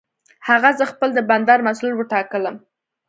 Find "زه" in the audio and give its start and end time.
0.77-0.83